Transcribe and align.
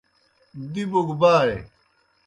دِبوْ 0.73 0.99
گہ 1.07 1.13
بائے۔ 1.21 1.57